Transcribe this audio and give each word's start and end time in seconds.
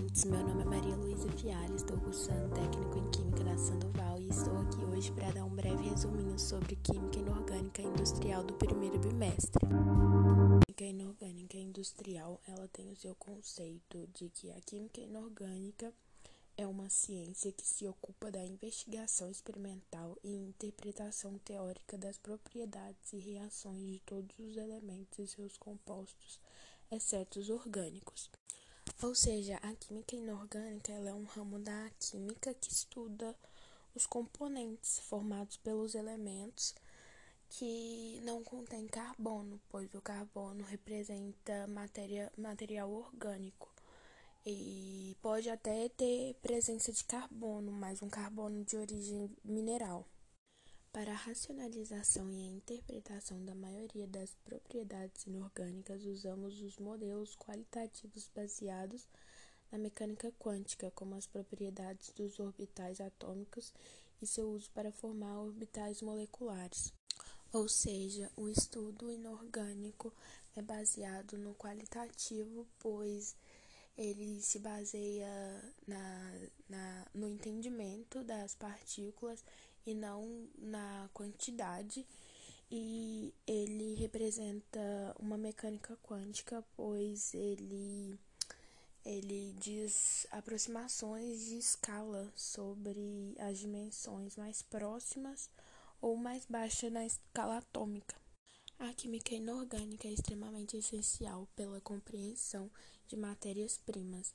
ouvintes, 0.00 0.24
meu 0.24 0.42
nome 0.42 0.62
é 0.62 0.64
Maria 0.64 0.96
Luísa 0.96 1.30
Fialho, 1.32 1.76
estou 1.76 1.98
cursando 1.98 2.54
técnico 2.54 2.98
em 2.98 3.10
Química 3.10 3.44
na 3.44 3.58
Sandoval 3.58 4.18
e 4.18 4.28
estou 4.28 4.56
aqui 4.56 4.82
hoje 4.84 5.12
para 5.12 5.30
dar 5.30 5.44
um 5.44 5.54
breve 5.54 5.90
resuminho 5.90 6.38
sobre 6.38 6.76
Química 6.76 7.18
Inorgânica 7.18 7.82
Industrial 7.82 8.42
do 8.42 8.54
primeiro 8.54 8.98
bimestre. 8.98 9.60
Química 10.66 10.84
Inorgânica 10.84 11.58
Industrial, 11.58 12.40
ela 12.46 12.66
tem 12.68 12.90
o 12.90 12.96
seu 12.96 13.14
conceito 13.14 14.08
de 14.14 14.30
que 14.30 14.50
a 14.50 14.60
Química 14.62 15.02
Inorgânica 15.02 15.92
é 16.56 16.66
uma 16.66 16.88
ciência 16.88 17.52
que 17.52 17.66
se 17.66 17.86
ocupa 17.86 18.30
da 18.30 18.42
investigação 18.42 19.30
experimental 19.30 20.16
e 20.24 20.34
interpretação 20.34 21.36
teórica 21.40 21.98
das 21.98 22.16
propriedades 22.16 23.12
e 23.12 23.18
reações 23.18 23.86
de 23.86 24.00
todos 24.00 24.38
os 24.38 24.56
elementos 24.56 25.18
e 25.18 25.26
seus 25.26 25.58
compostos, 25.58 26.40
exceto 26.90 27.38
os 27.38 27.50
orgânicos. 27.50 28.30
Ou 29.02 29.14
seja, 29.14 29.56
a 29.62 29.74
química 29.74 30.14
inorgânica 30.14 30.92
é 30.92 31.14
um 31.14 31.24
ramo 31.24 31.58
da 31.58 31.90
química 31.98 32.52
que 32.54 32.70
estuda 32.70 33.34
os 33.94 34.06
componentes 34.06 34.98
formados 35.00 35.56
pelos 35.56 35.94
elementos 35.94 36.74
que 37.48 38.20
não 38.22 38.44
contêm 38.44 38.86
carbono, 38.86 39.60
pois 39.68 39.92
o 39.94 40.00
carbono 40.00 40.62
representa 40.64 41.66
matéria, 41.66 42.32
material 42.36 42.90
orgânico 42.90 43.68
e 44.46 45.16
pode 45.20 45.50
até 45.50 45.88
ter 45.88 46.34
presença 46.40 46.92
de 46.92 47.04
carbono, 47.04 47.72
mas 47.72 48.02
um 48.02 48.08
carbono 48.08 48.64
de 48.64 48.76
origem 48.76 49.30
mineral. 49.44 50.06
Para 50.92 51.12
a 51.12 51.16
racionalização 51.16 52.32
e 52.32 52.42
a 52.42 52.50
interpretação 52.50 53.44
da 53.44 53.54
maioria 53.54 54.08
das 54.08 54.34
propriedades 54.44 55.24
inorgânicas, 55.24 56.04
usamos 56.04 56.60
os 56.60 56.78
modelos 56.78 57.36
qualitativos 57.36 58.28
baseados 58.34 59.06
na 59.70 59.78
mecânica 59.78 60.32
quântica, 60.32 60.90
como 60.90 61.14
as 61.14 61.28
propriedades 61.28 62.10
dos 62.10 62.40
orbitais 62.40 63.00
atômicos 63.00 63.72
e 64.20 64.26
seu 64.26 64.50
uso 64.50 64.68
para 64.72 64.90
formar 64.90 65.38
orbitais 65.38 66.02
moleculares. 66.02 66.92
Ou 67.52 67.68
seja, 67.68 68.28
o 68.36 68.48
estudo 68.48 69.12
inorgânico 69.12 70.12
é 70.56 70.62
baseado 70.62 71.38
no 71.38 71.54
qualitativo, 71.54 72.66
pois 72.80 73.36
ele 73.96 74.42
se 74.42 74.58
baseia 74.58 75.72
na, 75.86 76.48
na, 76.68 77.06
no 77.14 77.28
entendimento 77.28 78.24
das 78.24 78.56
partículas 78.56 79.44
e 79.86 79.94
não 79.94 80.48
na 80.58 81.08
quantidade. 81.12 82.06
E 82.70 83.34
ele 83.46 83.94
representa 83.94 85.14
uma 85.18 85.36
mecânica 85.36 85.96
quântica, 86.02 86.64
pois 86.76 87.34
ele, 87.34 88.18
ele 89.04 89.54
diz 89.58 90.26
aproximações 90.30 91.46
de 91.46 91.58
escala 91.58 92.32
sobre 92.36 93.34
as 93.38 93.58
dimensões 93.58 94.36
mais 94.36 94.62
próximas 94.62 95.50
ou 96.00 96.16
mais 96.16 96.46
baixas 96.46 96.92
na 96.92 97.04
escala 97.04 97.58
atômica. 97.58 98.14
A 98.78 98.94
química 98.94 99.34
inorgânica 99.34 100.08
é 100.08 100.12
extremamente 100.12 100.74
essencial 100.76 101.46
pela 101.54 101.82
compreensão 101.82 102.70
de 103.06 103.14
matérias-primas. 103.14 104.32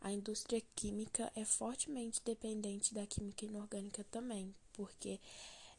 A 0.00 0.12
indústria 0.12 0.62
química 0.76 1.30
é 1.34 1.44
fortemente 1.44 2.22
dependente 2.24 2.94
da 2.94 3.06
química 3.06 3.44
inorgânica 3.44 4.04
também, 4.04 4.54
porque 4.72 5.20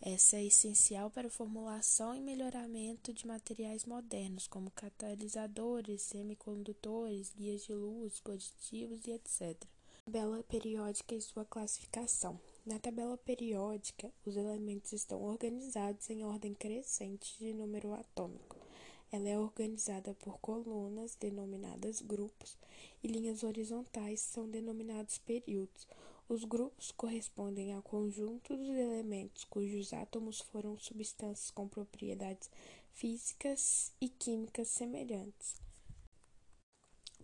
essa 0.01 0.37
é 0.37 0.45
essencial 0.45 1.09
para 1.09 1.27
a 1.27 1.31
formulação 1.31 2.15
e 2.15 2.21
melhoramento 2.21 3.13
de 3.13 3.27
materiais 3.27 3.83
modernos, 3.83 4.47
como 4.47 4.71
catalisadores, 4.71 6.03
semicondutores, 6.03 7.33
guias 7.35 7.63
de 7.65 7.73
luz, 7.73 8.13
dispositivos 8.13 9.05
e 9.05 9.11
etc. 9.11 9.61
Tabela 10.05 10.41
periódica 10.43 11.15
e 11.15 11.21
sua 11.21 11.43
classificação. 11.43 12.39
Na 12.65 12.79
tabela 12.79 13.17
periódica, 13.17 14.11
os 14.25 14.37
elementos 14.37 14.93
estão 14.93 15.21
organizados 15.21 16.09
em 16.09 16.23
ordem 16.23 16.53
crescente 16.53 17.37
de 17.37 17.53
número 17.53 17.93
atômico. 17.93 18.68
Ela 19.11 19.29
é 19.29 19.39
organizada 19.39 20.13
por 20.13 20.39
colunas, 20.39 21.15
denominadas 21.15 21.99
grupos, 21.99 22.55
e 23.03 23.07
linhas 23.07 23.43
horizontais 23.43 24.19
são 24.19 24.47
denominados 24.47 25.17
períodos. 25.17 25.87
Os 26.27 26.43
grupos 26.43 26.91
correspondem 26.91 27.73
ao 27.73 27.81
conjunto 27.81 28.55
dos 28.55 28.69
elementos 28.69 29.43
cujos 29.45 29.93
átomos 29.93 30.41
foram 30.41 30.77
substâncias 30.77 31.49
com 31.49 31.67
propriedades 31.67 32.51
físicas 32.93 33.91
e 33.99 34.07
químicas 34.07 34.67
semelhantes. 34.67 35.55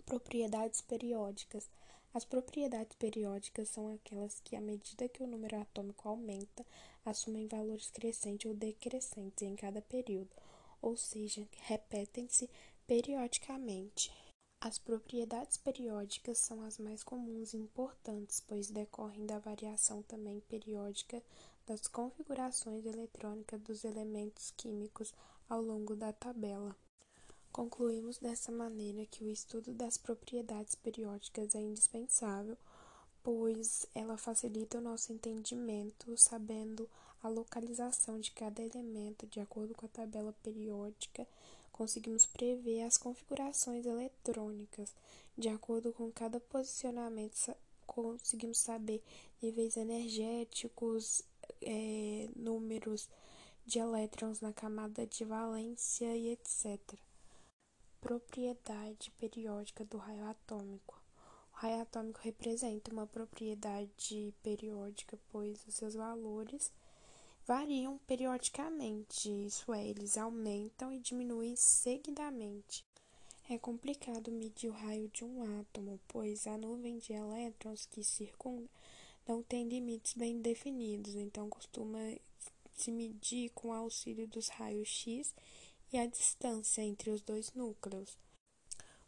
Propriedades 0.07 0.81
periódicas. 0.81 1.69
As 2.15 2.25
propriedades 2.25 2.95
periódicas 2.97 3.69
são 3.69 3.93
aquelas 3.93 4.39
que, 4.39 4.55
à 4.55 4.61
medida 4.61 5.07
que 5.07 5.21
o 5.21 5.27
número 5.27 5.61
atômico 5.61 6.09
aumenta, 6.09 6.65
assumem 7.03 7.45
valores 7.45 7.91
crescentes 7.91 8.49
ou 8.49 8.55
decrescentes 8.55 9.43
em 9.43 9.55
cada 9.55 9.81
período 9.83 10.29
ou 10.85 10.95
seja, 10.95 11.47
repetem-se 11.61 12.47
periodicamente. 12.85 14.13
As 14.61 14.77
propriedades 14.77 15.57
periódicas 15.57 16.37
são 16.37 16.61
as 16.61 16.77
mais 16.77 17.03
comuns 17.03 17.53
e 17.53 17.57
importantes, 17.57 18.39
pois 18.39 18.69
decorrem 18.69 19.25
da 19.25 19.39
variação 19.39 20.03
também 20.03 20.39
periódica 20.41 21.23
das 21.65 21.87
configurações 21.87 22.85
eletrônicas 22.85 23.59
dos 23.61 23.83
elementos 23.83 24.51
químicos 24.51 25.11
ao 25.49 25.59
longo 25.59 25.95
da 25.95 26.13
tabela. 26.13 26.75
Concluímos 27.51 28.19
dessa 28.19 28.51
maneira 28.51 29.07
que 29.07 29.23
o 29.23 29.29
estudo 29.29 29.73
das 29.73 29.97
propriedades 29.97 30.75
periódicas 30.75 31.55
é 31.55 31.61
indispensável, 31.61 32.57
pois 33.25 33.87
ela 33.95 34.17
facilita 34.17 34.77
o 34.77 34.81
nosso 34.81 35.11
entendimento, 35.11 36.15
sabendo 36.15 36.87
a 37.23 37.27
localização 37.27 38.19
de 38.19 38.29
cada 38.29 38.61
elemento 38.61 39.25
de 39.25 39.39
acordo 39.39 39.73
com 39.73 39.87
a 39.87 39.89
tabela 39.89 40.31
periódica, 40.43 41.27
conseguimos 41.71 42.27
prever 42.27 42.83
as 42.83 42.99
configurações 42.99 43.83
eletrônicas. 43.83 44.93
De 45.35 45.49
acordo 45.49 45.91
com 45.91 46.11
cada 46.11 46.39
posicionamento, 46.39 47.51
conseguimos 47.87 48.59
saber 48.59 49.03
níveis 49.41 49.75
energéticos, 49.75 51.23
é, 51.63 52.29
números 52.35 53.09
de 53.65 53.79
elétrons 53.79 54.39
na 54.39 54.53
camada 54.53 55.07
de 55.07 55.25
valência 55.25 56.15
e 56.15 56.29
etc. 56.29 56.79
Propriedade 57.99 59.09
periódica 59.17 59.83
do 59.83 59.97
raio 59.97 60.25
atômico. 60.25 61.04
O 61.55 61.57
raio 61.57 61.81
atômico 61.81 62.19
representa 62.21 62.91
uma 62.91 63.07
propriedade 63.07 64.33
periódica, 64.43 65.17
pois 65.31 65.65
os 65.65 65.75
seus 65.75 65.93
valores 65.93 66.69
variam 67.47 67.97
periodicamente, 67.99 69.29
isso 69.29 69.73
é, 69.73 69.87
eles 69.87 70.17
aumentam 70.17 70.91
e 70.91 70.99
diminuem 70.99 71.55
seguidamente. 71.55 72.83
É 73.49 73.57
complicado 73.57 74.33
medir 74.33 74.69
o 74.69 74.73
raio 74.73 75.07
de 75.07 75.23
um 75.23 75.61
átomo, 75.61 75.97
pois 76.09 76.45
a 76.45 76.57
nuvem 76.57 76.97
de 76.97 77.13
elétrons 77.13 77.85
que 77.85 78.03
circunda 78.03 78.69
não 79.25 79.41
tem 79.41 79.65
limites 79.65 80.13
bem 80.13 80.41
definidos, 80.41 81.15
então 81.15 81.49
costuma 81.49 81.99
se 82.73 82.91
medir 82.91 83.49
com 83.51 83.69
o 83.69 83.73
auxílio 83.73 84.27
dos 84.27 84.49
raios 84.49 84.89
X 84.89 85.33
e 85.93 85.97
a 85.97 86.05
distância 86.05 86.81
entre 86.81 87.11
os 87.11 87.21
dois 87.21 87.53
núcleos. 87.53 88.17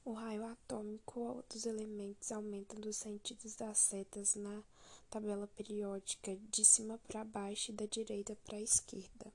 O 0.08 0.14
raio 0.14 0.46
atômico 0.46 1.44
dos 1.50 1.66
elementos 1.66 2.32
aumenta 2.32 2.74
dos 2.78 2.96
sentidos 2.96 3.58
das 3.58 3.78
setas 3.78 4.36
na 4.36 4.64
tabela 5.10 5.48
periódica 5.48 6.34
de 6.50 6.64
cima 6.64 6.98
para 7.00 7.26
baixo 7.26 7.72
e 7.72 7.76
da 7.76 7.86
direita 7.86 8.34
para 8.46 8.56
a 8.56 8.62
esquerda. 8.62 9.34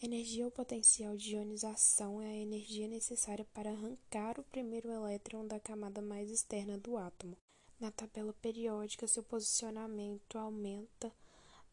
Energia 0.00 0.44
ou 0.44 0.52
potencial 0.52 1.16
de 1.16 1.34
ionização 1.34 2.22
é 2.22 2.28
a 2.28 2.36
energia 2.36 2.86
necessária 2.86 3.44
para 3.52 3.72
arrancar 3.72 4.38
o 4.38 4.44
primeiro 4.44 4.88
elétron 4.88 5.44
da 5.44 5.58
camada 5.58 6.00
mais 6.00 6.30
externa 6.30 6.78
do 6.78 6.96
átomo. 6.96 7.36
Na 7.80 7.90
tabela 7.90 8.32
periódica, 8.34 9.08
seu 9.08 9.24
posicionamento 9.24 10.38
aumenta 10.38 11.12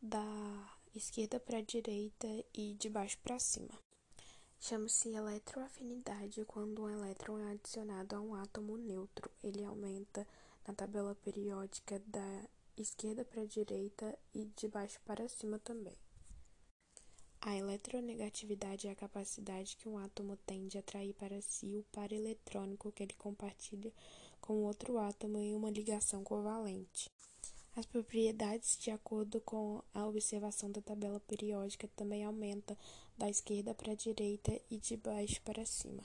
da 0.02 0.26
esquerda 0.96 1.40
para 1.40 1.60
a 1.60 1.62
direita 1.62 2.28
e 2.56 2.74
de 2.74 2.90
baixo 2.90 3.20
para 3.20 3.38
cima. 3.38 3.80
Chama-se 4.68 5.10
eletroafinidade 5.10 6.44
quando 6.46 6.82
um 6.82 6.90
elétron 6.90 7.38
é 7.38 7.52
adicionado 7.52 8.16
a 8.16 8.20
um 8.20 8.34
átomo 8.34 8.76
neutro. 8.76 9.30
Ele 9.44 9.64
aumenta 9.64 10.28
na 10.68 10.74
tabela 10.74 11.14
periódica 11.14 12.02
da 12.08 12.50
esquerda 12.76 13.24
para 13.24 13.44
a 13.44 13.46
direita 13.46 14.18
e 14.34 14.46
de 14.58 14.68
baixo 14.68 15.00
para 15.06 15.30
cima 15.30 15.60
também. 15.60 15.96
A 17.42 17.56
eletronegatividade 17.56 18.88
é 18.88 18.92
a 18.92 18.96
capacidade 18.96 19.78
que 19.78 19.88
um 19.88 20.00
átomo 20.00 20.36
tem 20.48 20.68
de 20.68 20.80
atrair 20.80 21.14
para 21.14 21.40
si 21.44 21.78
o 21.78 21.84
par 21.92 22.12
eletrônico 22.12 22.92
que 22.92 23.04
ele 23.04 23.14
compartilha 23.14 23.94
com 24.42 24.64
outro 24.64 24.98
átomo 24.98 25.38
em 25.38 25.54
uma 25.54 25.70
ligação 25.70 26.24
covalente. 26.24 27.15
As 27.76 27.86
propriedades, 27.86 28.78
de 28.80 28.90
acordo 28.90 29.42
com 29.42 29.84
a 29.94 30.08
observação 30.08 30.72
da 30.72 30.82
tabela 30.82 31.20
periódica, 31.20 31.90
também 31.94 32.24
aumentam 32.24 32.78
da 33.18 33.30
esquerda 33.30 33.74
para 33.74 33.92
a 33.92 33.96
direita 33.96 34.58
e 34.72 34.78
de 34.78 34.96
baixo 34.96 35.42
para 35.42 35.66
cima. 35.66 36.02